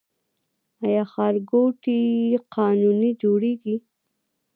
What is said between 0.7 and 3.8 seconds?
آیا ښارګوټي قانوني جوړیږي؟